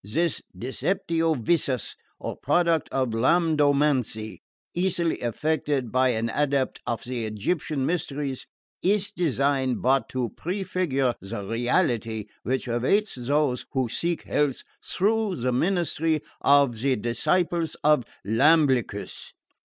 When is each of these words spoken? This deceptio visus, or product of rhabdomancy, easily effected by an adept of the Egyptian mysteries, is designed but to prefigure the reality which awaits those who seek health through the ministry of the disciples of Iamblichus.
This 0.03 0.41
deceptio 0.57 1.39
visus, 1.39 1.95
or 2.19 2.35
product 2.35 2.89
of 2.89 3.09
rhabdomancy, 3.11 4.39
easily 4.73 5.15
effected 5.17 5.91
by 5.91 6.09
an 6.09 6.31
adept 6.33 6.81
of 6.87 7.03
the 7.03 7.25
Egyptian 7.25 7.85
mysteries, 7.85 8.47
is 8.81 9.11
designed 9.11 9.83
but 9.83 10.09
to 10.09 10.29
prefigure 10.31 11.13
the 11.21 11.43
reality 11.47 12.25
which 12.41 12.67
awaits 12.67 13.13
those 13.13 13.67
who 13.73 13.89
seek 13.89 14.23
health 14.23 14.63
through 14.83 15.35
the 15.35 15.53
ministry 15.53 16.23
of 16.41 16.79
the 16.79 16.95
disciples 16.95 17.75
of 17.83 18.03
Iamblichus. 18.25 19.33